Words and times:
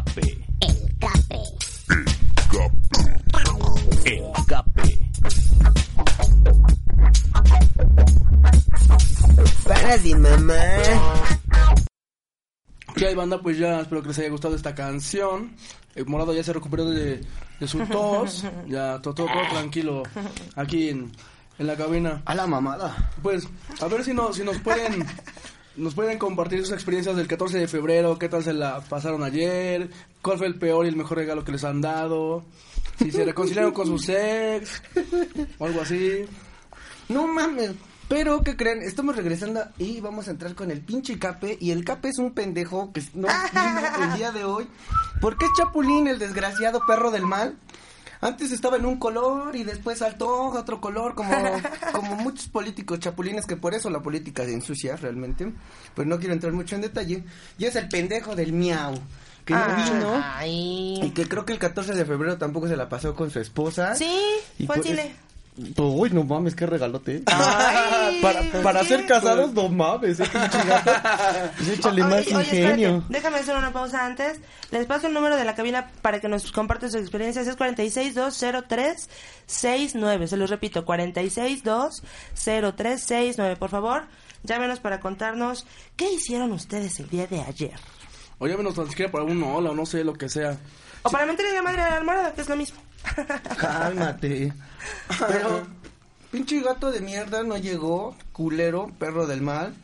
Cape. 0.00 0.44
El 0.60 0.96
Cape. 0.98 1.42
El 4.06 4.32
Cape. 4.46 4.98
Para 9.68 9.98
de 9.98 10.14
mamá. 10.16 10.54
¿Qué 12.96 13.08
hay, 13.08 13.14
banda? 13.14 13.42
Pues 13.42 13.58
ya 13.58 13.80
espero 13.80 14.00
que 14.00 14.08
les 14.08 14.18
haya 14.20 14.30
gustado 14.30 14.56
esta 14.56 14.74
canción. 14.74 15.54
El 15.94 16.06
morado 16.06 16.32
ya 16.32 16.42
se 16.42 16.54
recuperó 16.54 16.86
de, 16.86 17.20
de 17.58 17.68
su 17.68 17.84
tos. 17.86 18.46
Ya, 18.68 18.98
todo, 19.02 19.14
todo, 19.14 19.26
todo 19.26 19.48
tranquilo. 19.50 20.02
Aquí 20.56 20.88
en, 20.88 21.12
en 21.58 21.66
la 21.66 21.76
cabina. 21.76 22.22
A 22.24 22.34
la 22.34 22.46
mamada. 22.46 23.12
Pues, 23.22 23.46
a 23.82 23.86
ver 23.86 24.02
si, 24.02 24.14
no, 24.14 24.32
si 24.32 24.44
nos 24.44 24.56
pueden... 24.60 25.04
Nos 25.76 25.94
pueden 25.94 26.18
compartir 26.18 26.60
sus 26.60 26.72
experiencias 26.72 27.16
del 27.16 27.28
14 27.28 27.58
de 27.58 27.68
febrero, 27.68 28.18
qué 28.18 28.28
tal 28.28 28.42
se 28.42 28.52
la 28.52 28.80
pasaron 28.80 29.22
ayer, 29.22 29.88
cuál 30.20 30.38
fue 30.38 30.46
el 30.46 30.56
peor 30.56 30.84
y 30.84 30.88
el 30.88 30.96
mejor 30.96 31.18
regalo 31.18 31.44
que 31.44 31.52
les 31.52 31.64
han 31.64 31.80
dado, 31.80 32.44
si 32.98 33.10
se 33.10 33.24
reconciliaron 33.24 33.72
con 33.72 33.86
sus 33.86 34.08
ex, 34.08 34.82
o 35.58 35.66
algo 35.66 35.80
así. 35.80 36.24
No 37.08 37.26
mames. 37.26 37.72
Pero, 38.08 38.42
¿qué 38.42 38.56
creen? 38.56 38.82
Estamos 38.82 39.14
regresando 39.14 39.62
y 39.78 40.00
vamos 40.00 40.26
a 40.26 40.32
entrar 40.32 40.56
con 40.56 40.72
el 40.72 40.80
pinche 40.80 41.16
Cape. 41.16 41.56
Y 41.60 41.70
el 41.70 41.84
Cape 41.84 42.08
es 42.08 42.18
un 42.18 42.32
pendejo 42.32 42.92
que 42.92 43.02
no 43.14 43.28
vino 43.28 44.04
el 44.04 44.18
día 44.18 44.32
de 44.32 44.42
hoy. 44.42 44.66
Porque 45.20 45.44
es 45.44 45.52
Chapulín, 45.56 46.08
el 46.08 46.18
desgraciado 46.18 46.80
perro 46.88 47.12
del 47.12 47.22
mal. 47.22 47.56
Antes 48.22 48.52
estaba 48.52 48.76
en 48.76 48.84
un 48.84 48.98
color 48.98 49.56
y 49.56 49.64
después 49.64 49.98
saltó 49.98 50.52
a 50.52 50.60
otro 50.60 50.80
color, 50.80 51.14
como, 51.14 51.32
como 51.92 52.16
muchos 52.16 52.48
políticos 52.48 52.98
chapulines, 52.98 53.46
que 53.46 53.56
por 53.56 53.74
eso 53.74 53.88
la 53.88 54.00
política 54.00 54.44
se 54.44 54.52
ensucia 54.52 54.96
realmente. 54.96 55.50
Pues 55.94 56.06
no 56.06 56.18
quiero 56.18 56.34
entrar 56.34 56.52
mucho 56.52 56.74
en 56.74 56.82
detalle. 56.82 57.24
Y 57.58 57.64
es 57.64 57.76
el 57.76 57.88
pendejo 57.88 58.36
del 58.36 58.52
miau, 58.52 58.94
que 59.44 59.54
no 59.54 59.66
vino. 59.76 60.22
Ay. 60.22 61.00
Y 61.02 61.10
que 61.10 61.26
creo 61.26 61.46
que 61.46 61.54
el 61.54 61.58
14 61.58 61.94
de 61.94 62.04
febrero 62.04 62.36
tampoco 62.36 62.68
se 62.68 62.76
la 62.76 62.88
pasó 62.88 63.14
con 63.14 63.30
su 63.30 63.40
esposa. 63.40 63.94
Sí, 63.94 64.20
fue 64.66 64.76
al 64.76 64.82
pues- 64.82 64.86
cine. 64.86 65.29
Uy, 65.76 66.10
no 66.10 66.24
mames, 66.24 66.54
qué 66.54 66.64
regalote. 66.66 67.22
Ay, 67.26 68.20
para 68.22 68.40
para 68.62 68.80
¿qué? 68.80 68.86
ser 68.88 69.06
casados, 69.06 69.52
no 69.52 69.68
mames, 69.68 70.20
eh. 70.20 70.24
Pues 71.56 71.68
échale 71.68 72.02
más 72.02 72.26
oye, 72.28 72.38
ingenio. 72.40 72.88
espérate, 72.88 73.12
déjame 73.12 73.38
hacer 73.38 73.56
una 73.56 73.72
pausa 73.72 74.04
antes. 74.06 74.40
Les 74.70 74.86
paso 74.86 75.06
el 75.08 75.14
número 75.14 75.36
de 75.36 75.44
la 75.44 75.54
cabina 75.54 75.90
para 76.02 76.20
que 76.20 76.28
nos 76.28 76.50
compartan 76.52 76.90
sus 76.90 77.00
experiencias. 77.00 77.46
Es 77.46 77.56
4620369. 77.56 80.26
Se 80.26 80.36
los 80.36 80.50
repito, 80.50 80.84
4620369. 80.84 83.56
Por 83.58 83.70
favor, 83.70 84.04
llámenos 84.42 84.80
para 84.80 85.00
contarnos 85.00 85.66
qué 85.96 86.10
hicieron 86.12 86.52
ustedes 86.52 86.98
el 87.00 87.08
día 87.10 87.26
de 87.26 87.40
ayer. 87.42 87.74
O 88.38 88.46
llámenos 88.46 88.74
tan 88.74 88.88
siquiera 88.88 89.10
para 89.12 89.24
un 89.24 89.42
hola 89.42 89.70
o 89.70 89.74
no 89.74 89.84
sé 89.84 90.04
lo 90.04 90.14
que 90.14 90.28
sea. 90.28 90.56
O 91.02 91.10
para 91.10 91.26
meterle 91.26 91.52
la 91.54 91.62
madre 91.62 91.82
a 91.82 91.90
la 91.90 91.96
almohada, 91.96 92.32
que 92.34 92.40
es 92.40 92.48
lo 92.48 92.56
mismo. 92.56 92.80
Cálmate. 93.58 94.52
Pero, 95.28 95.66
pinche 96.30 96.60
gato 96.60 96.90
de 96.90 97.00
mierda 97.00 97.42
no 97.42 97.56
llegó, 97.56 98.16
culero, 98.32 98.90
perro 98.98 99.26
del 99.26 99.42
mal. 99.42 99.74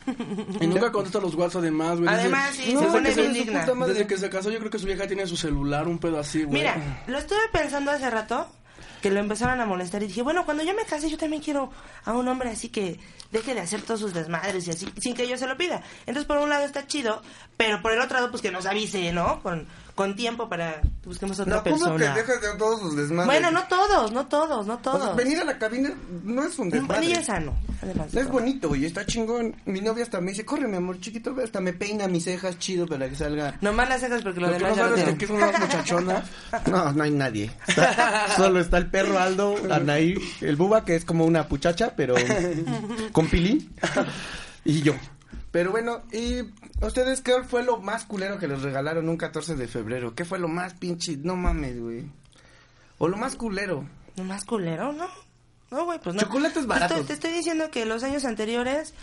Y 0.59 0.67
nunca 0.67 0.91
contesta 0.91 1.19
los 1.19 1.35
WhatsApp 1.35 1.63
de 1.63 1.71
más, 1.71 1.99
güey. 1.99 2.09
Además, 2.09 2.55
sí, 2.55 2.73
No, 2.73 2.81
se 2.81 2.87
pone 2.87 3.09
desde 3.09 3.21
bien 3.21 3.33
su 3.33 3.43
digna. 3.43 3.61
puta 3.61 3.75
madre. 3.75 3.93
Desde 3.93 4.07
que 4.07 4.17
se 4.17 4.29
casó, 4.29 4.49
yo 4.49 4.59
creo 4.59 4.71
que 4.71 4.79
su 4.79 4.85
vieja 4.85 5.07
tiene 5.07 5.27
su 5.27 5.37
celular, 5.37 5.87
un 5.87 5.99
pedo 5.99 6.19
así, 6.19 6.43
güey. 6.43 6.59
Mira, 6.61 7.03
lo 7.07 7.17
estuve 7.17 7.39
pensando 7.51 7.91
hace 7.91 8.09
rato 8.09 8.47
que 9.01 9.11
lo 9.11 9.19
empezaron 9.19 9.59
a 9.61 9.65
molestar 9.65 10.01
y 10.01 10.07
dije, 10.07 10.23
bueno, 10.23 10.43
cuando 10.43 10.63
yo 10.63 10.73
me 10.73 10.83
case 10.83 11.07
yo 11.09 11.17
también 11.19 11.41
quiero 11.41 11.71
a 12.03 12.13
un 12.13 12.27
hombre 12.27 12.49
así 12.49 12.69
que 12.69 12.99
deje 13.31 13.53
de 13.53 13.59
hacer 13.59 13.83
todos 13.83 13.99
sus 13.99 14.13
desmadres 14.13 14.67
y 14.67 14.71
así, 14.71 14.91
sin 14.99 15.13
que 15.13 15.27
yo 15.27 15.37
se 15.37 15.45
lo 15.45 15.55
pida. 15.55 15.83
Entonces, 16.07 16.25
por 16.25 16.37
un 16.37 16.49
lado 16.49 16.65
está 16.65 16.87
chido, 16.87 17.21
pero 17.57 17.81
por 17.83 17.91
el 17.91 18.01
otro 18.01 18.15
lado, 18.17 18.31
pues 18.31 18.41
que 18.41 18.51
nos 18.51 18.65
avise, 18.65 19.11
¿no? 19.13 19.41
Con, 19.43 19.67
con 19.97 20.15
tiempo 20.15 20.47
para 20.47 20.79
que 20.79 20.89
busquemos 21.09 21.37
otra 21.39 21.55
No, 21.57 21.63
¿cómo 21.63 21.75
que 21.75 21.81
persona. 21.91 22.15
dejas 22.15 22.39
de 22.41 22.47
todos 22.57 22.79
sus 22.79 22.95
desmadres? 22.95 23.25
Bueno, 23.25 23.51
no 23.51 23.67
todos, 23.67 24.11
no 24.13 24.27
todos, 24.27 24.65
no 24.67 24.75
O 24.75 24.81
sea, 24.81 24.91
todos. 24.93 25.15
venir 25.15 25.39
a 25.39 25.43
la 25.43 25.57
cabina 25.57 25.89
no 26.23 26.43
es 26.45 26.57
un 26.59 26.69
Bueno, 26.69 26.85
y 26.85 26.87
desmadre. 26.87 27.11
es 27.19 27.25
sano, 27.25 27.57
además. 27.81 28.11
de 28.11 28.21
Es 28.21 28.29
bonito 28.29 28.75
y 28.75 28.85
está 28.85 29.05
chingón. 29.05 29.55
Mi 29.65 29.81
novia 29.81 30.03
hasta 30.03 30.21
me 30.21 30.31
dice, 30.31 30.45
corre, 30.45 30.67
mi 30.67 30.77
amor 30.77 30.99
chiquito, 31.01 31.35
hasta 31.43 31.59
me 31.59 31.73
peina 31.73 32.07
mis 32.07 32.23
cejas 32.25 32.57
chido 32.59 32.85
para 32.85 33.09
que 33.09 33.15
salga. 33.15 33.57
Nomás 33.61 33.89
las 33.89 33.99
cejas 34.01 34.21
porque 34.21 34.39
lo 34.39 34.47
Lo 34.51 34.53
que 34.53 34.59
no 34.59 34.65
demás 34.69 34.77
ya 34.77 34.87
lo 34.89 34.95
es 35.11 35.17
que. 35.17 35.27
No, 36.71 36.93
no 36.93 37.03
hay 37.03 37.11
nadie. 37.11 37.51
Está- 37.67 38.27
solo 38.37 38.59
está 38.59 38.77
el 38.77 38.89
perro 38.91 39.17
Aldo, 39.19 39.55
Anaí, 39.71 40.15
el 40.41 40.55
buba 40.55 40.85
que 40.85 40.95
es 40.95 41.05
como 41.05 41.25
una 41.25 41.47
puchacha, 41.47 41.93
pero 41.97 42.13
con 43.11 43.27
pilín. 43.27 43.73
Y 44.63 44.81
yo. 44.83 44.93
Pero 45.57 45.71
bueno, 45.71 46.03
¿y 46.11 46.41
ustedes 46.85 47.21
qué 47.21 47.33
fue 47.43 47.63
lo 47.63 47.79
más 47.79 48.05
culero 48.05 48.37
que 48.37 48.47
les 48.47 48.61
regalaron 48.61 49.09
un 49.09 49.17
14 49.17 49.55
de 49.55 49.67
febrero? 49.67 50.13
¿Qué 50.13 50.23
fue 50.23 50.37
lo 50.37 50.47
más 50.47 50.75
pinche? 50.75 51.17
No 51.17 51.35
mames, 51.35 51.81
güey. 51.81 52.05
O 52.99 53.07
lo 53.07 53.17
más 53.17 53.35
culero. 53.35 53.83
¿Nomás 54.17 54.45
culero? 54.45 54.93
No. 54.93 55.07
No, 55.71 55.85
güey, 55.85 55.97
pues 55.97 56.15
no. 56.15 56.21
Chocolates 56.21 56.61
Te 56.61 56.67
baratos. 56.67 56.97
estoy- 56.99 57.07
Te 57.07 57.13
estoy 57.13 57.31
diciendo 57.31 57.71
que 57.71 57.85
los 57.87 58.03
años 58.03 58.23
anteriores, 58.25 58.93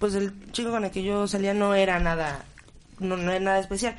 pues 0.00 0.16
el 0.16 0.50
chico 0.50 0.72
con 0.72 0.84
el 0.84 0.90
que 0.90 1.04
yo 1.04 1.28
salía 1.28 1.54
no 1.54 1.76
era 1.76 2.00
nada, 2.00 2.44
no, 2.98 3.16
no 3.16 3.30
era 3.30 3.38
nada 3.38 3.60
especial. 3.60 3.96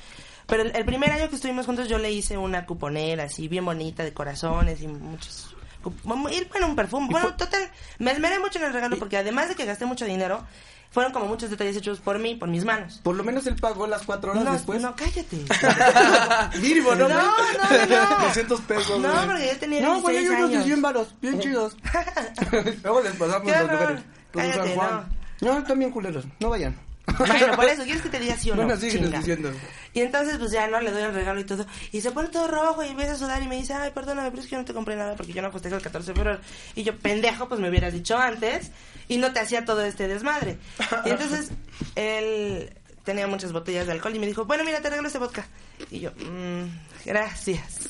Pero 0.47 0.63
el, 0.63 0.75
el 0.75 0.83
primer 0.83 1.11
año 1.13 1.29
que 1.29 1.35
estuvimos 1.37 1.65
juntos 1.65 1.87
yo 1.87 1.97
le 1.97 2.11
hice 2.11 2.37
una 2.37 2.65
cuponera 2.65 3.23
así 3.23 3.47
bien 3.47 3.63
bonita 3.63 4.03
de 4.03 4.13
corazones 4.13 4.81
y 4.81 4.87
muchos... 4.89 5.54
cu- 5.93 6.29
Y 6.31 6.43
bueno, 6.45 6.67
un 6.67 6.75
perfume. 6.75 7.07
Bueno, 7.09 7.35
total, 7.35 7.69
me 7.99 8.11
esmeré 8.11 8.39
mucho 8.39 8.59
en 8.59 8.65
el 8.65 8.73
regalo 8.73 8.97
porque 8.97 9.17
además 9.17 9.49
de 9.49 9.55
que 9.55 9.65
gasté 9.65 9.85
mucho 9.85 10.05
dinero, 10.05 10.43
fueron 10.91 11.11
como 11.11 11.25
muchos 11.25 11.49
detalles 11.49 11.75
hechos 11.75 11.99
por 11.99 12.19
mí, 12.19 12.35
por 12.35 12.47
mis 12.49 12.63
manos. 12.65 12.99
Por 13.03 13.15
lo 13.15 13.23
menos 13.23 13.45
él 13.47 13.55
pagó 13.55 13.85
las 13.87 14.03
cuatro 14.03 14.31
horas 14.31 14.43
No, 14.43 14.53
después. 14.53 14.81
no, 14.81 14.95
cállate. 14.95 15.37
Mínimo, 16.61 16.95
¿no? 16.95 17.07
No, 17.09 17.15
no, 17.17 18.17
no. 18.19 18.25
200 18.27 18.61
pesos, 18.61 18.99
No, 18.99 19.11
güey. 19.13 19.25
porque 19.27 19.47
yo 19.47 19.57
tenía 19.59 19.81
No, 19.81 19.93
16 19.95 20.03
güey, 20.03 20.25
yo 20.25 20.33
unos 20.37 20.49
años. 20.51 20.65
100 20.65 20.81
varos, 20.81 21.15
bien 21.21 21.39
chidos. 21.39 21.75
Luego 22.83 23.01
les 23.01 23.13
pasamos 23.15 23.45
los 23.51 23.61
lugares. 23.71 23.99
Los 24.33 24.43
de 24.43 24.51
San 24.53 24.59
Cállate, 24.61 24.75
Juan. 24.75 25.07
no. 25.41 25.51
No, 25.53 25.57
están 25.59 25.79
bien 25.79 25.91
culeros, 25.91 26.25
no 26.39 26.49
vayan. 26.49 26.75
Bueno, 27.17 27.55
por 27.55 27.65
eso, 27.65 27.83
¿quieres 27.83 28.01
que 28.01 28.09
te 28.09 28.19
diga 28.19 28.35
sí 28.35 28.49
o 28.51 28.55
no? 28.55 28.63
Bueno, 28.63 28.79
síguenos 28.79 29.05
Chinga. 29.09 29.19
diciendo. 29.19 29.51
Y 29.93 30.01
entonces, 30.01 30.37
pues 30.37 30.51
ya, 30.51 30.67
¿no? 30.67 30.81
Le 30.81 30.91
doy 30.91 31.03
el 31.03 31.13
regalo 31.13 31.39
y 31.39 31.43
todo. 31.45 31.65
Y 31.91 32.01
se 32.01 32.11
pone 32.11 32.29
todo 32.29 32.47
rojo 32.47 32.83
y 32.83 32.87
empieza 32.89 33.13
a 33.13 33.15
sudar 33.15 33.41
y 33.41 33.47
me 33.47 33.55
dice, 33.55 33.73
ay, 33.73 33.91
perdóname, 33.93 34.29
pero 34.31 34.41
es 34.41 34.47
que 34.47 34.53
yo 34.53 34.59
no 34.59 34.65
te 34.65 34.73
compré 34.73 34.95
nada 34.95 35.15
porque 35.15 35.31
yo 35.31 35.41
no 35.41 35.51
festejo 35.51 35.75
el 35.75 35.81
14 35.81 36.11
de 36.11 36.15
febrero. 36.15 36.39
Y 36.75 36.83
yo, 36.83 36.97
pendejo, 36.97 37.47
pues 37.47 37.59
me 37.61 37.69
hubieras 37.69 37.93
dicho 37.93 38.17
antes 38.17 38.71
y 39.07 39.17
no 39.17 39.31
te 39.33 39.39
hacía 39.39 39.63
todo 39.65 39.81
este 39.85 40.07
desmadre. 40.07 40.57
Y 41.05 41.09
entonces, 41.11 41.51
él 41.95 42.73
tenía 43.03 43.27
muchas 43.27 43.51
botellas 43.53 43.85
de 43.85 43.91
alcohol 43.93 44.15
y 44.15 44.19
me 44.19 44.25
dijo, 44.27 44.45
bueno, 44.45 44.63
mira, 44.63 44.81
te 44.81 44.89
regalo 44.89 45.07
este 45.07 45.19
vodka. 45.19 45.45
Y 45.91 45.99
yo, 45.99 46.11
"Mm, 46.11 46.65
gracias. 47.05 47.89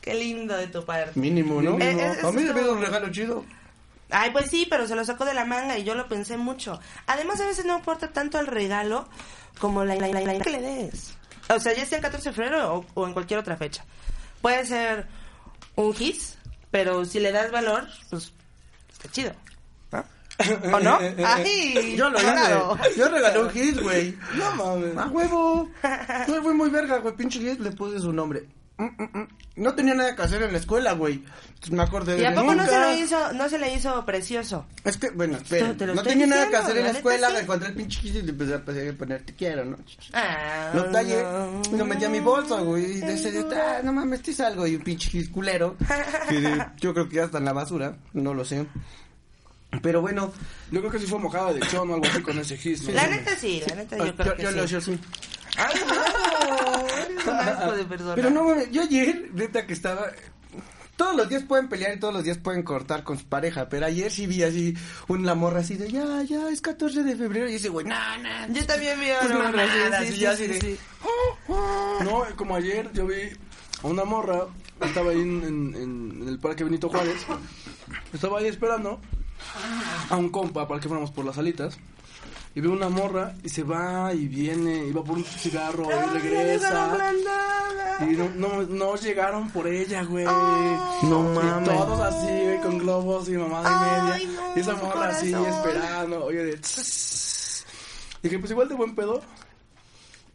Qué 0.00 0.14
lindo 0.14 0.56
de 0.56 0.66
tu 0.68 0.84
parte. 0.84 1.18
Mínimo, 1.18 1.60
¿no? 1.62 1.78
Eh, 1.78 1.92
eh, 1.98 2.12
a 2.22 2.30
mí 2.32 2.42
me 2.44 2.60
dio 2.60 2.72
un 2.72 2.80
regalo 2.80 3.10
chido. 3.10 3.44
Ay, 4.12 4.30
pues 4.30 4.50
sí, 4.50 4.66
pero 4.68 4.86
se 4.86 4.94
lo 4.94 5.04
sacó 5.04 5.24
de 5.24 5.34
la 5.34 5.44
manga 5.44 5.78
y 5.78 5.84
yo 5.84 5.94
lo 5.94 6.06
pensé 6.08 6.36
mucho. 6.36 6.78
Además, 7.06 7.40
a 7.40 7.46
veces 7.46 7.64
no 7.64 7.76
importa 7.76 8.12
tanto 8.12 8.38
el 8.38 8.46
regalo 8.46 9.08
como 9.58 9.84
la, 9.84 9.94
la, 9.96 10.08
la- 10.08 10.20
la- 10.20 10.38
que 10.40 10.50
le 10.50 10.60
des. 10.60 11.14
O 11.48 11.58
sea, 11.58 11.74
ya 11.74 11.84
sea 11.86 11.98
el 11.98 12.02
14 12.04 12.28
de 12.30 12.34
febrero 12.34 12.74
o, 12.76 12.86
o 12.94 13.06
en 13.06 13.12
cualquier 13.12 13.40
otra 13.40 13.56
fecha. 13.56 13.84
Puede 14.40 14.64
ser 14.66 15.06
un 15.76 15.92
kiss, 15.92 16.36
pero 16.70 17.04
si 17.04 17.20
le 17.20 17.32
das 17.32 17.50
valor, 17.50 17.86
pues 18.10 18.32
está 18.92 19.10
chido. 19.10 19.32
¿no? 19.90 20.04
¿O 20.76 20.80
no? 20.80 20.98
¡Ay! 21.26 21.94
Yo 21.96 22.08
lo 22.10 22.18
claro. 22.18 22.78
hice. 22.88 22.98
Yo 22.98 23.08
regalé 23.08 23.38
un 23.40 23.50
hit, 23.50 23.80
güey. 23.80 24.16
No 24.34 24.50
mames. 24.56 24.96
A 24.96 25.06
huevo. 25.08 25.68
Fui 26.26 26.54
muy 26.54 26.70
verga, 26.70 26.98
güey. 26.98 27.14
Pinche 27.14 27.38
hit 27.40 27.60
le 27.60 27.70
puse 27.72 27.98
su 28.00 28.12
nombre. 28.12 28.44
Mm, 28.82 29.02
mm, 29.02 29.18
mm. 29.18 29.28
No 29.54 29.74
tenía 29.74 29.94
nada 29.94 30.16
que 30.16 30.22
hacer 30.22 30.42
en 30.42 30.52
la 30.52 30.58
escuela, 30.58 30.92
güey. 30.92 31.22
Me 31.70 31.82
acordé 31.82 32.16
de 32.16 32.22
¿Y 32.22 32.24
a 32.24 32.34
poco 32.34 32.54
no 32.54 32.62
nunca. 32.62 32.70
se, 32.70 32.80
lo 32.80 33.04
hizo, 33.04 33.32
no 33.34 33.48
se 33.48 33.58
le 33.58 33.74
hizo 33.74 34.04
precioso? 34.04 34.66
Es 34.82 34.96
que, 34.96 35.10
bueno, 35.10 35.36
espera. 35.36 35.74
Te 35.76 35.86
No 35.86 36.02
tenía 36.02 36.26
nada 36.26 36.48
que 36.48 36.56
hacer 36.56 36.78
en 36.78 36.86
la 36.86 36.92
la 36.92 36.98
escuela. 36.98 37.28
sí. 37.28 37.34
Me 37.34 37.40
encontré 37.40 37.68
el 37.68 37.74
pinche 37.74 38.00
y 38.08 38.10
le 38.22 38.30
empecé 38.30 38.54
a 38.54 38.92
poner 38.94 39.22
te 39.22 39.34
quiero, 39.34 39.64
¿no? 39.64 39.76
Ah, 40.14 40.72
Lo 40.74 40.86
tallé 40.90 41.22
no. 41.22 41.62
y 41.70 41.76
lo 41.76 41.84
metí 41.84 42.04
a 42.04 42.08
mi 42.08 42.20
bolsa, 42.20 42.60
güey. 42.60 42.84
Y 42.96 43.00
de 43.00 43.14
ese 43.14 43.30
día, 43.30 43.44
ah, 43.52 43.80
no 43.84 43.92
mames, 43.92 44.20
este 44.20 44.32
es 44.32 44.40
algo. 44.40 44.66
Y 44.66 44.74
un 44.76 44.82
pinche 44.82 45.30
culero. 45.30 45.76
Que 46.28 46.58
yo 46.80 46.92
creo 46.94 47.08
que 47.08 47.16
ya 47.16 47.24
está 47.24 47.38
en 47.38 47.44
la 47.44 47.52
basura. 47.52 47.96
No 48.14 48.34
lo 48.34 48.44
sé. 48.44 48.66
Pero 49.80 50.00
bueno, 50.02 50.32
Yo 50.70 50.80
creo 50.80 50.92
que 50.92 50.98
sí 50.98 51.06
fue 51.06 51.18
mojada 51.18 51.52
de 51.52 51.60
chón 51.60 51.90
o 51.90 51.94
algo 51.94 52.06
así 52.06 52.20
con 52.20 52.38
ese 52.38 52.56
gis. 52.58 52.82
¿no? 52.82 52.92
La 52.92 53.06
neta 53.06 53.36
sí, 53.36 53.62
la 53.66 53.74
neta 53.76 53.96
yo 53.96 54.06
yo, 54.06 54.16
creo 54.16 54.36
que 54.36 54.42
yo 54.42 54.50
sí. 54.50 54.56
lo 54.56 54.64
hice 54.64 54.76
así. 54.76 54.98
Ay, 55.56 55.80
no, 55.86 55.94
eres 55.94 56.11
un 56.11 56.11
asco 57.30 57.72
de 57.76 57.84
persona. 57.84 58.14
Pero 58.14 58.30
no 58.30 58.44
mames, 58.44 58.70
yo 58.70 58.82
ayer, 58.82 59.30
neta 59.34 59.66
que 59.66 59.72
estaba. 59.72 60.06
Todos 60.96 61.16
los 61.16 61.28
días 61.28 61.42
pueden 61.44 61.68
pelear 61.68 61.96
y 61.96 61.98
todos 61.98 62.12
los 62.12 62.22
días 62.22 62.36
pueden 62.38 62.62
cortar 62.62 63.02
con 63.02 63.18
su 63.18 63.24
pareja, 63.24 63.68
pero 63.68 63.86
ayer 63.86 64.10
sí 64.10 64.26
vi 64.26 64.42
así 64.42 64.74
una 65.08 65.34
morra 65.34 65.60
así 65.60 65.76
de 65.76 65.90
ya, 65.90 66.22
ya, 66.22 66.48
es 66.50 66.60
14 66.60 67.02
de 67.02 67.16
febrero 67.16 67.48
y 67.48 67.54
ese 67.54 67.70
güey, 67.70 67.86
nah, 67.86 68.18
nah. 68.18 68.46
Yo 68.48 68.64
también 68.66 69.00
vi 69.00 69.10
a 69.10 69.20
Pues 69.20 69.32
una 69.32 69.44
morra 69.50 69.64
así, 69.64 70.06
sí, 70.06 70.12
sí, 70.12 70.18
sí, 70.18 70.26
así 70.26 70.46
de- 70.48 70.60
sí. 70.60 70.78
No, 72.04 72.24
como 72.36 72.54
ayer 72.54 72.90
yo 72.92 73.06
vi 73.06 73.16
a 73.82 73.86
una 73.86 74.04
morra, 74.04 74.46
estaba 74.82 75.10
ahí 75.12 75.20
en, 75.22 75.42
en- 75.42 75.74
en- 75.74 76.18
en 76.22 76.28
el 76.28 76.38
parque 76.38 76.62
Benito 76.62 76.88
Juárez, 76.90 77.24
estaba 78.12 78.38
ahí 78.38 78.46
esperando 78.46 79.00
a 80.10 80.16
un 80.16 80.28
compa 80.28 80.68
para 80.68 80.78
que 80.78 80.88
fuéramos 80.88 81.10
por 81.10 81.24
las 81.24 81.38
alitas. 81.38 81.78
Y 82.54 82.60
veo 82.60 82.72
una 82.72 82.88
morra 82.90 83.34
y 83.42 83.48
se 83.48 83.62
va 83.62 84.12
y 84.12 84.26
viene, 84.28 84.86
y 84.86 84.92
va 84.92 85.02
por 85.02 85.16
un 85.16 85.24
cigarro 85.24 85.84
y 85.90 86.18
regresa. 86.18 86.98
Y 88.00 88.04
no, 88.16 88.28
no, 88.36 88.62
no 88.62 88.96
llegaron 88.96 89.48
por 89.50 89.66
ella, 89.66 90.02
güey. 90.04 90.24
No 90.24 91.32
Y 91.32 91.34
mames. 91.36 91.68
todos 91.68 92.00
así, 92.00 92.26
güey, 92.26 92.60
con 92.60 92.78
globos 92.78 93.28
y 93.28 93.32
mamada 93.32 94.12
Ay, 94.12 94.22
y 94.24 94.26
media. 94.26 94.40
no, 94.40 94.56
y 94.56 94.60
esa 94.60 94.74
morra 94.74 95.08
así, 95.08 95.32
esperando. 95.32 96.24
Oye, 96.26 96.44
de... 96.44 96.60
Dije, 98.22 98.38
pues 98.38 98.50
igual 98.50 98.68
de 98.68 98.74
buen 98.74 98.94
pedo. 98.94 99.20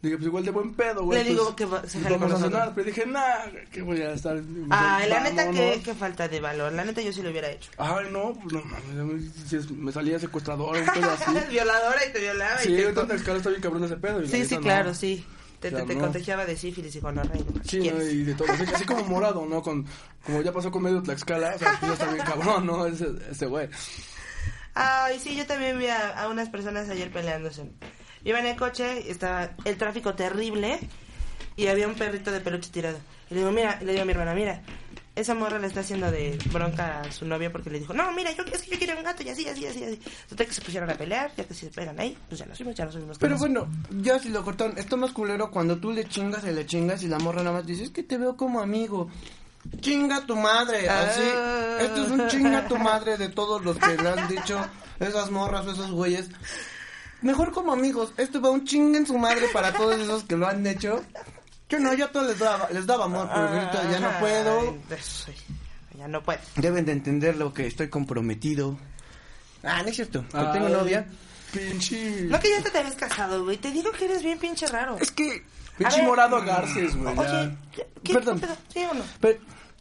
Dije, 0.00 0.16
pues 0.16 0.26
igual 0.28 0.44
de 0.44 0.50
buen 0.52 0.74
pedo, 0.74 1.02
güey. 1.04 1.24
Le 1.24 1.30
digo 1.30 1.42
pues, 1.44 1.56
que 1.56 1.64
va- 1.64 1.82
se 1.88 2.00
jale 2.00 2.16
Vamos 2.18 2.34
con 2.34 2.42
a 2.44 2.46
cenar. 2.48 2.72
Pero 2.72 2.86
dije, 2.86 3.04
nah, 3.04 3.46
que 3.72 3.82
voy 3.82 4.00
a 4.00 4.12
estar... 4.12 4.40
Ay, 4.70 5.08
la 5.08 5.20
neta, 5.20 5.50
qué 5.50 5.94
falta 5.94 6.28
de 6.28 6.38
valor. 6.40 6.72
La 6.72 6.84
neta, 6.84 7.00
yo 7.02 7.12
sí 7.12 7.20
lo 7.20 7.30
hubiera 7.30 7.50
hecho. 7.50 7.70
Ay, 7.78 8.06
no, 8.12 8.32
pues 8.34 8.52
no 8.54 8.62
mames, 8.62 9.70
me 9.72 9.90
salía 9.90 10.20
secuestrador, 10.20 10.76
un 10.76 10.86
pedo 10.86 11.10
así. 11.20 11.32
Violadora 11.50 12.06
y 12.08 12.12
te 12.12 12.20
violaba. 12.20 12.58
Sí, 12.58 12.72
y 12.72 12.76
te... 12.76 12.82
ahorita 12.84 13.02
en 13.02 13.10
escala 13.10 13.36
está 13.38 13.50
bien 13.50 13.60
cabrón 13.62 13.84
ese 13.84 13.96
pedo. 13.96 14.22
y 14.22 14.28
Sí, 14.28 14.44
sí, 14.44 14.54
no. 14.54 14.60
claro, 14.60 14.94
sí. 14.94 15.24
Te, 15.58 15.66
O 15.66 15.70
sea, 15.72 15.80
te, 15.80 15.94
te 15.94 15.98
contagiaba 16.00 16.46
de 16.46 16.56
sífilis 16.56 16.94
y 16.94 17.00
gonorrea 17.00 17.34
y 17.36 17.42
demás. 17.42 17.66
Sí, 17.68 17.78
¿no? 17.90 18.00
Y 18.00 18.22
de 18.22 18.34
todo. 18.34 18.52
Así, 18.52 18.62
así 18.72 18.84
como 18.84 19.02
morado, 19.02 19.44
¿no? 19.46 19.60
Con, 19.62 19.84
como 20.24 20.40
ya 20.42 20.52
pasó 20.52 20.70
con 20.70 20.84
medio 20.84 21.02
Tlaxcala, 21.02 21.54
o 21.56 21.58
sea, 21.58 21.76
pues 21.80 21.88
ya 21.88 21.92
está 21.94 22.12
bien 22.12 22.24
cabrón, 22.24 22.64
¿no? 22.66 22.86
Ese, 22.86 23.08
ese 23.28 23.46
güey. 23.46 23.68
Ay, 24.74 25.18
sí, 25.18 25.34
yo 25.34 25.44
también 25.46 25.76
vi 25.76 25.88
a, 25.88 26.10
a 26.22 26.28
unas 26.28 26.48
personas 26.50 26.88
ayer 26.88 27.10
peleándose. 27.10 27.68
Iba 28.24 28.40
en 28.40 28.46
el 28.46 28.56
coche, 28.56 29.10
estaba 29.10 29.50
el 29.64 29.76
tráfico 29.76 30.14
terrible 30.14 30.80
y 31.56 31.66
había 31.66 31.88
un 31.88 31.94
perrito 31.94 32.30
de 32.30 32.40
peluche 32.40 32.70
tirado. 32.70 32.98
Y 33.30 33.34
le 33.34 33.40
digo, 33.40 33.52
mira, 33.52 33.78
y 33.80 33.84
le 33.84 33.92
digo 33.92 34.02
a 34.02 34.06
mi 34.06 34.12
hermana, 34.12 34.34
mira, 34.34 34.62
esa 35.18 35.34
morra 35.34 35.58
le 35.58 35.66
está 35.66 35.80
haciendo 35.80 36.10
de 36.10 36.38
bronca 36.52 37.00
a 37.00 37.12
su 37.12 37.26
novia 37.26 37.50
porque 37.50 37.70
le 37.70 37.80
dijo, 37.80 37.92
no, 37.92 38.12
mira, 38.12 38.30
yo, 38.32 38.44
es 38.52 38.62
que 38.62 38.70
yo 38.70 38.78
quiero 38.78 38.96
un 38.96 39.02
gato 39.02 39.22
y 39.24 39.28
así, 39.28 39.48
así, 39.48 39.66
así, 39.66 39.82
así. 39.82 40.00
Total 40.28 40.46
que 40.46 40.52
se 40.52 40.62
pusieron 40.62 40.88
a 40.88 40.94
pelear, 40.94 41.32
ya 41.36 41.44
que 41.44 41.54
se 41.54 41.66
pegan 41.66 41.98
ahí, 41.98 42.16
pues 42.28 42.38
ya 42.38 42.46
nos 42.46 42.56
fuimos, 42.56 42.76
ya 42.76 42.84
nos 42.84 42.94
fuimos. 42.94 43.18
Pero 43.18 43.36
bueno, 43.36 43.68
ya 43.90 44.18
si 44.20 44.28
lo 44.28 44.44
cortaron, 44.44 44.78
está 44.78 44.96
más 44.96 45.10
culero 45.10 45.50
cuando 45.50 45.78
tú 45.78 45.90
le 45.90 46.04
chingas 46.04 46.44
y 46.44 46.52
le 46.52 46.64
chingas 46.66 47.02
y 47.02 47.08
la 47.08 47.18
morra 47.18 47.42
nada 47.42 47.56
más 47.56 47.66
dice, 47.66 47.82
es 47.84 47.90
que 47.90 48.04
te 48.04 48.16
veo 48.16 48.36
como 48.36 48.60
amigo. 48.60 49.10
Chinga 49.80 50.24
tu 50.24 50.36
madre, 50.36 50.88
así. 50.88 51.22
Ah. 51.24 51.78
Esto 51.80 52.04
es 52.04 52.10
un 52.12 52.28
chinga 52.28 52.68
tu 52.68 52.76
madre 52.76 53.16
de 53.16 53.28
todos 53.28 53.64
los 53.64 53.76
que 53.76 53.96
le 53.96 54.08
han 54.08 54.28
dicho 54.28 54.64
esas 55.00 55.30
morras 55.32 55.66
o 55.66 55.72
esos 55.72 55.90
güeyes. 55.90 56.30
Mejor 57.22 57.52
como 57.52 57.72
amigos, 57.72 58.12
esto 58.16 58.40
va 58.40 58.50
un 58.50 58.64
chinga 58.64 58.98
en 58.98 59.06
su 59.06 59.18
madre 59.18 59.46
para 59.52 59.72
todos 59.72 59.98
esos 59.98 60.24
que 60.24 60.36
lo 60.36 60.46
han 60.46 60.66
hecho. 60.66 61.02
Yo 61.68 61.80
no, 61.80 61.92
yo 61.94 62.06
a 62.06 62.12
todos 62.12 62.28
les 62.28 62.38
daba, 62.38 62.68
les 62.70 62.86
daba 62.86 63.04
amor, 63.06 63.28
pero 63.32 63.48
ahorita 63.48 63.90
ya 63.90 64.00
no 64.00 64.18
puedo. 64.20 64.76
Ya 65.98 66.08
no 66.08 66.22
puedo. 66.22 66.38
Deben 66.56 66.84
de 66.84 66.92
entender 66.92 67.36
lo 67.36 67.52
que 67.52 67.66
estoy 67.66 67.88
comprometido. 67.88 68.78
Ah, 69.62 69.82
no 69.82 69.88
es 69.88 69.96
cierto, 69.96 70.24
que 70.28 70.44
tengo 70.52 70.68
novia. 70.68 71.06
Pinche. 71.52 72.22
No 72.22 72.38
que 72.38 72.50
ya 72.50 72.62
te, 72.62 72.70
te 72.70 72.78
habías 72.78 72.94
casado, 72.94 73.42
güey. 73.44 73.56
Te 73.56 73.70
digo 73.70 73.90
que 73.90 74.04
eres 74.04 74.22
bien 74.22 74.38
pinche 74.38 74.66
raro. 74.66 74.96
Es 75.00 75.10
que 75.10 75.42
Pinche 75.78 76.02
morado 76.02 76.42
Garces, 76.44 76.96
güey. 76.96 77.16
Oye, 77.16 77.56
¿qué 78.02 78.12
Perdón. 78.14 78.40
pedo? 78.40 78.56
¿Sí 78.72 78.80
o 78.80 78.94
no? 78.94 79.04
Pero, 79.20 79.38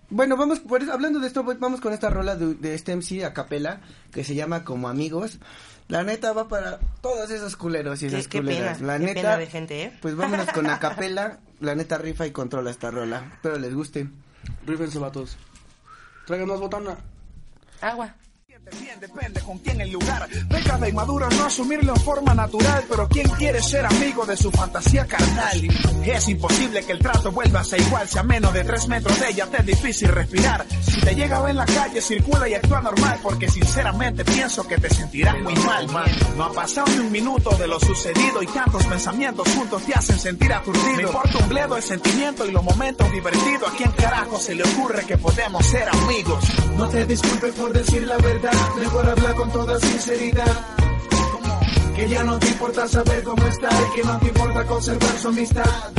bueno, 0.09 0.37
vamos, 0.37 0.59
por 0.59 0.81
hablando 0.89 1.19
de 1.19 1.27
esto, 1.27 1.43
vamos 1.43 1.81
con 1.81 1.93
esta 1.93 2.09
rola 2.09 2.35
de, 2.35 2.55
de 2.55 2.75
este 2.75 2.95
MC 2.95 3.23
a 3.25 3.33
capela 3.33 3.81
que 4.11 4.23
se 4.23 4.35
llama 4.35 4.63
Como 4.63 4.89
Amigos. 4.89 5.39
La 5.87 6.03
neta 6.03 6.33
va 6.33 6.47
para 6.47 6.79
todos 7.01 7.29
esos 7.31 7.55
culeros 7.55 8.01
y 8.01 8.07
esas 8.07 8.27
qué 8.27 8.39
culeras. 8.39 8.79
pena, 8.79 8.87
La 8.87 8.99
qué 8.99 9.05
neta, 9.05 9.21
pena 9.21 9.37
de 9.37 9.47
gente, 9.47 9.83
¿eh? 9.83 9.97
pues 10.01 10.15
vámonos 10.15 10.47
con 10.51 10.67
a 10.67 10.79
capela. 10.81 11.39
La 11.59 11.75
neta 11.75 11.97
rifa 11.97 12.27
y 12.27 12.31
controla 12.31 12.69
esta 12.71 12.91
rola. 12.91 13.31
Espero 13.33 13.57
les 13.57 13.73
guste. 13.73 14.09
Rífense, 14.65 14.99
vatos. 14.99 15.37
Traigan 16.25 16.47
más 16.49 16.59
botana. 16.59 16.97
Agua. 17.81 18.13
Bien, 18.79 18.99
depende 18.99 19.41
con 19.41 19.57
quién 19.59 19.81
el 19.81 19.91
lugar. 19.91 20.27
Peca 20.49 20.77
de 20.77 20.91
no 20.91 21.45
asumirlo 21.45 21.93
en 21.95 22.01
forma 22.01 22.33
natural, 22.33 22.83
pero 22.89 23.07
¿quién 23.07 23.27
quiere 23.29 23.61
ser 23.61 23.85
amigo 23.85 24.25
de 24.25 24.35
su 24.35 24.51
fantasía 24.51 25.05
carnal? 25.05 25.67
Es 26.05 26.27
imposible 26.27 26.83
que 26.85 26.93
el 26.93 26.99
trato 26.99 27.31
vuelva 27.31 27.61
a 27.61 27.63
ser 27.63 27.81
igual, 27.81 28.07
si 28.07 28.17
a 28.17 28.23
menos 28.23 28.53
de 28.53 28.63
tres 28.63 28.87
metros 28.87 29.19
de 29.19 29.29
ella 29.29 29.45
te 29.47 29.57
es 29.57 29.65
difícil 29.65 30.09
respirar. 30.09 30.65
Si 30.81 30.99
te 31.01 31.15
llega 31.15 31.43
a 31.43 31.49
en 31.49 31.57
la 31.57 31.65
calle, 31.65 32.01
circula 32.01 32.47
y 32.49 32.53
actúa 32.53 32.81
normal, 32.81 33.19
porque 33.23 33.49
sinceramente 33.49 34.25
pienso 34.25 34.67
que 34.67 34.77
te 34.77 34.89
sentirás 34.89 35.35
muy 35.41 35.55
mal, 35.55 35.87
man. 35.89 36.09
No 36.35 36.45
ha 36.45 36.53
pasado 36.53 36.87
ni 36.91 36.99
un 36.99 37.11
minuto 37.11 37.51
de 37.57 37.67
lo 37.67 37.79
sucedido 37.79 38.41
y 38.41 38.47
tantos 38.47 38.85
pensamientos 38.85 39.47
juntos 39.49 39.83
te 39.83 39.93
hacen 39.93 40.19
sentir 40.19 40.51
aturdido. 40.53 40.95
Me 40.95 41.03
importa 41.03 41.37
un 41.37 41.49
bledo 41.49 41.77
el 41.77 41.83
sentimiento 41.83 42.45
y 42.45 42.51
los 42.51 42.63
momentos 42.63 43.11
divertidos. 43.11 43.71
¿A 43.71 43.75
quién 43.75 43.91
carajo 43.91 44.39
se 44.39 44.55
le 44.55 44.63
ocurre 44.63 45.05
que 45.05 45.17
podemos 45.17 45.65
ser 45.65 45.87
amigos? 45.89 46.43
No 46.77 46.87
te 46.89 47.05
disculpes 47.05 47.53
por 47.53 47.73
decir 47.73 48.03
la 48.03 48.17
verdad, 48.17 48.51
mejor 48.79 49.09
habla 49.09 49.33
con 49.33 49.51
toda 49.51 49.79
sinceridad. 49.79 50.65
Que 51.95 52.09
ya 52.09 52.23
no 52.23 52.37
te 52.37 52.47
importa 52.47 52.87
saber 52.87 53.23
cómo 53.23 53.45
está 53.47 53.69
y 53.69 53.95
que 53.95 54.03
no 54.07 54.19
te 54.19 54.27
importa 54.27 54.65
conservar 54.65 55.17
su 55.19 55.27
amistad. 55.29 55.93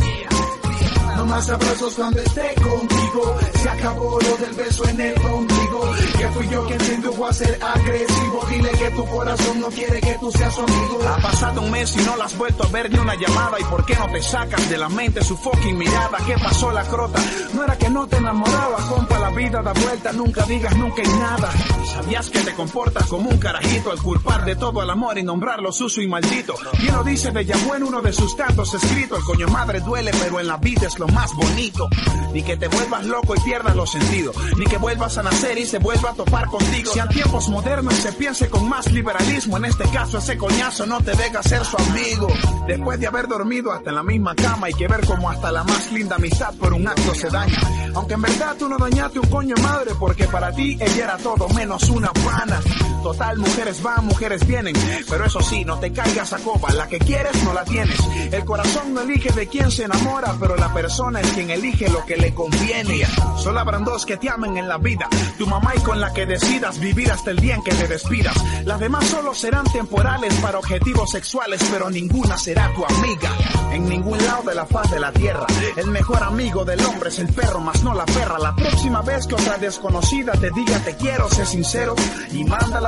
No 1.18 1.26
más 1.26 1.50
abrazos 1.50 1.94
cuando 1.94 2.20
esté 2.20 2.54
contigo. 2.62 3.36
Se 3.60 3.68
acabó 3.68 4.20
lo 4.20 4.36
del 4.36 4.54
beso 4.54 4.88
en 4.88 5.00
el 5.00 5.18
ombligo. 5.18 5.92
Que 6.16 6.28
fui 6.28 6.48
yo 6.48 6.64
quien 6.66 6.78
te 6.78 6.94
indujo 6.94 7.26
a 7.26 7.32
ser 7.32 7.58
agresivo. 7.60 8.46
Dile 8.48 8.70
que 8.70 8.90
tu 8.90 9.04
corazón 9.04 9.60
no 9.60 9.66
quiere 9.66 10.00
que 10.00 10.16
tú 10.20 10.30
seas 10.30 10.54
su 10.54 10.60
amigo. 10.60 11.00
Ha 11.08 11.16
pasado 11.20 11.60
un 11.60 11.72
mes 11.72 11.96
y 11.96 12.04
no 12.04 12.16
la 12.16 12.26
has 12.26 12.38
vuelto 12.38 12.62
a 12.62 12.68
ver 12.68 12.92
ni 12.92 12.98
una 13.00 13.16
llamada. 13.16 13.58
¿Y 13.58 13.64
por 13.64 13.84
qué 13.84 13.96
no 13.96 14.06
te 14.12 14.22
sacas 14.22 14.70
de 14.70 14.78
la 14.78 14.88
mente 14.88 15.24
su 15.24 15.36
fucking 15.36 15.76
mirada? 15.76 16.18
¿Qué 16.24 16.34
pasó 16.34 16.70
la 16.70 16.84
crota? 16.84 17.20
No 17.52 17.64
era 17.64 17.76
que 17.76 17.88
no 17.90 18.06
te 18.06 18.18
enamorabas, 18.18 18.84
compa, 18.84 19.18
la 19.18 19.30
vida 19.30 19.60
da 19.60 19.72
vuelta. 19.72 20.12
Nunca 20.12 20.44
digas 20.44 20.76
nunca 20.76 21.02
y 21.02 21.08
nada. 21.08 21.50
¿Sabías 21.94 22.30
que 22.30 22.42
te 22.42 22.54
comportas 22.54 23.06
como 23.06 23.28
un 23.28 23.38
carajito 23.38 23.90
al 23.90 24.00
culpar 24.00 24.44
de 24.44 24.54
todo 24.54 24.80
al 24.80 24.90
amor 24.90 25.18
y 25.18 25.24
nombrarlo 25.24 25.72
sucio 25.72 26.00
y 26.00 26.06
maldito? 26.06 26.54
Bien 26.78 26.94
lo 26.94 27.02
dice 27.02 27.32
de 27.32 27.40
en 27.40 27.82
uno 27.82 28.00
de 28.02 28.12
sus 28.12 28.36
cantos 28.36 28.72
escritos. 28.74 29.18
El 29.18 29.24
coño 29.24 29.48
madre 29.48 29.80
duele, 29.80 30.12
pero 30.22 30.38
en 30.38 30.46
la 30.46 30.58
vida 30.58 30.86
es 30.86 30.98
lo 30.98 31.07
más 31.12 31.34
bonito. 31.34 31.88
Ni 32.32 32.42
que 32.42 32.56
te 32.56 32.68
vuelvas 32.68 33.06
loco 33.06 33.34
y 33.36 33.40
pierdas 33.40 33.74
los 33.74 33.90
sentidos. 33.90 34.36
Ni 34.56 34.66
que 34.66 34.76
vuelvas 34.78 35.18
a 35.18 35.22
nacer 35.22 35.58
y 35.58 35.66
se 35.66 35.78
vuelva 35.78 36.10
a 36.10 36.14
topar 36.14 36.46
contigo. 36.46 36.92
Si 36.92 36.98
en 36.98 37.08
tiempos 37.08 37.48
modernos 37.48 37.94
se 37.94 38.12
piense 38.12 38.48
con 38.48 38.68
más 38.68 38.90
liberalismo, 38.92 39.56
en 39.56 39.66
este 39.66 39.84
caso 39.90 40.18
ese 40.18 40.36
coñazo 40.36 40.86
no 40.86 41.00
te 41.00 41.12
deja 41.12 41.42
ser 41.42 41.64
su 41.64 41.76
amigo. 41.76 42.28
Después 42.66 43.00
de 43.00 43.06
haber 43.06 43.28
dormido 43.28 43.72
hasta 43.72 43.90
en 43.90 43.96
la 43.96 44.02
misma 44.02 44.34
cama, 44.34 44.66
hay 44.66 44.74
que 44.74 44.88
ver 44.88 45.06
como 45.06 45.30
hasta 45.30 45.50
la 45.50 45.64
más 45.64 45.90
linda 45.92 46.16
amistad 46.16 46.54
por 46.54 46.72
un 46.72 46.86
acto 46.86 47.14
se 47.14 47.28
daña. 47.28 47.60
Aunque 47.94 48.14
en 48.14 48.22
verdad 48.22 48.56
tú 48.58 48.68
no 48.68 48.76
dañaste 48.78 49.18
un 49.18 49.28
coño 49.28 49.54
madre, 49.62 49.92
porque 49.98 50.26
para 50.26 50.52
ti 50.52 50.76
ella 50.80 51.04
era 51.04 51.16
todo 51.18 51.48
menos 51.50 51.88
una 51.90 52.12
pana. 52.12 52.60
Total, 53.02 53.38
mujeres 53.38 53.82
van, 53.82 54.06
mujeres 54.06 54.46
vienen. 54.46 54.74
Pero 55.08 55.24
eso 55.24 55.40
sí, 55.40 55.64
no 55.64 55.78
te 55.78 55.92
caigas 55.92 56.32
a 56.32 56.38
copa. 56.38 56.72
La 56.72 56.88
que 56.88 56.98
quieres 56.98 57.42
no 57.44 57.52
la 57.52 57.64
tienes. 57.64 57.98
El 58.32 58.44
corazón 58.44 58.94
no 58.94 59.02
elige 59.02 59.30
de 59.32 59.46
quién 59.46 59.70
se 59.70 59.84
enamora, 59.84 60.34
pero 60.38 60.56
la 60.56 60.72
persona 60.72 61.20
es 61.20 61.30
quien 61.32 61.50
elige 61.50 61.88
lo 61.88 62.04
que 62.04 62.16
le 62.16 62.34
conviene. 62.34 63.06
Solo 63.38 63.60
habrán 63.60 63.84
dos 63.84 64.04
que 64.04 64.16
te 64.16 64.28
amen 64.28 64.56
en 64.58 64.68
la 64.68 64.78
vida. 64.78 65.08
Tu 65.38 65.46
mamá 65.46 65.72
y 65.76 65.80
con 65.80 66.00
la 66.00 66.12
que 66.12 66.26
decidas 66.26 66.78
vivir 66.78 67.10
hasta 67.10 67.30
el 67.30 67.38
día 67.38 67.54
en 67.54 67.62
que 67.62 67.74
te 67.74 67.88
despidas. 67.88 68.34
Las 68.64 68.80
demás 68.80 69.06
solo 69.06 69.34
serán 69.34 69.64
temporales 69.64 70.34
para 70.34 70.58
objetivos 70.58 71.10
sexuales, 71.10 71.60
pero 71.70 71.90
ninguna 71.90 72.36
será 72.36 72.72
tu 72.74 72.84
amiga. 72.84 73.30
En 73.72 73.88
ningún 73.88 74.18
lado 74.18 74.42
de 74.44 74.54
la 74.54 74.66
faz 74.66 74.90
de 74.90 75.00
la 75.00 75.12
tierra. 75.12 75.46
El 75.76 75.86
mejor 75.88 76.22
amigo 76.22 76.64
del 76.64 76.84
hombre 76.84 77.10
es 77.10 77.18
el 77.18 77.32
perro, 77.32 77.60
más 77.60 77.82
no 77.82 77.94
la 77.94 78.04
perra. 78.06 78.38
La 78.38 78.54
próxima 78.54 79.02
vez 79.02 79.26
que 79.26 79.34
otra 79.34 79.58
desconocida 79.58 80.32
te 80.32 80.50
diga 80.50 80.78
te 80.80 80.96
quiero, 80.96 81.28
sé 81.28 81.46
sincero 81.46 81.94
y 82.32 82.44
mándala 82.44 82.87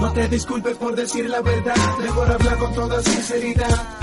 No 0.00 0.12
te 0.12 0.28
disculpes 0.28 0.76
por 0.76 0.94
decir 0.94 1.28
la 1.28 1.40
verdad, 1.40 1.98
mejor 2.00 2.30
habla 2.30 2.56
con 2.56 2.74
toda 2.74 3.02
sinceridad. 3.02 3.98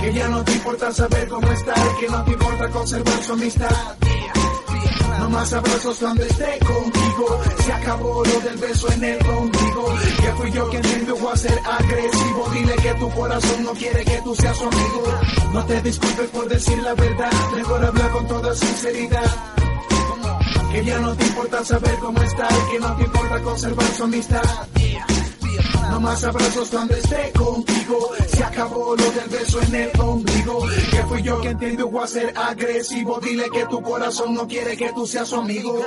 Que 0.00 0.12
ya 0.14 0.28
no 0.28 0.42
te 0.44 0.52
importa 0.52 0.92
saber 0.92 1.28
cómo 1.28 1.52
está 1.52 1.74
que 2.00 2.08
no 2.08 2.24
te 2.24 2.32
importa 2.32 2.68
conservar 2.70 3.22
su 3.22 3.32
amistad. 3.34 3.96
No 5.18 5.28
más 5.28 5.52
abrazos 5.52 5.98
cuando 5.98 6.22
esté 6.24 6.58
contigo. 6.60 7.40
Se 7.64 7.72
acabó 7.72 8.24
lo 8.24 8.40
del 8.40 8.56
beso 8.56 8.92
en 8.92 9.04
el 9.04 9.26
ombligo. 9.26 9.94
Que 10.22 10.32
fui 10.32 10.50
yo 10.52 10.68
quien 10.70 10.82
te 10.82 10.98
indujo 10.98 11.30
a 11.30 11.36
ser 11.36 11.60
agresivo. 11.64 12.48
Dile 12.54 12.76
que 12.76 12.94
tu 12.94 13.10
corazón 13.10 13.64
no 13.64 13.72
quiere 13.72 14.04
que 14.04 14.20
tú 14.24 14.34
seas 14.34 14.56
su 14.56 14.64
amigo. 14.64 15.04
No 15.52 15.66
te 15.66 15.82
disculpes 15.82 16.30
por 16.30 16.48
decir 16.48 16.78
la 16.78 16.94
verdad. 16.94 17.32
Mejor 17.54 17.84
habla 17.84 18.08
con 18.08 18.26
toda 18.28 18.54
sinceridad. 18.54 19.59
Que 20.72 20.84
ya 20.84 20.98
no 21.00 21.16
te 21.16 21.26
importa 21.26 21.64
saber 21.64 21.98
cómo 22.00 22.22
está 22.22 22.48
y 22.48 22.72
que 22.72 22.78
no 22.78 22.96
te 22.96 23.02
importa 23.02 23.42
conservar 23.42 23.86
su 23.86 24.04
amistad. 24.04 24.42
No 25.90 26.00
más 26.00 26.24
abrazos 26.24 26.70
cuando 26.70 26.94
esté 26.94 27.32
contigo. 27.32 28.10
Se 28.28 28.44
acabó 28.44 28.96
lo 28.96 29.10
del 29.10 29.28
beso 29.28 29.60
en 29.62 29.74
el 29.74 30.00
ombligo. 30.00 30.62
Que 30.90 31.02
fui 31.08 31.22
yo 31.22 31.40
quien 31.40 31.58
te 31.58 31.68
indujo 31.70 32.00
a 32.00 32.06
ser 32.06 32.32
agresivo. 32.36 33.18
Dile 33.20 33.50
que 33.50 33.66
tu 33.66 33.82
corazón 33.82 34.34
no 34.34 34.46
quiere 34.46 34.76
que 34.76 34.92
tú 34.92 35.06
seas 35.06 35.28
su 35.28 35.36
amigo. 35.36 35.80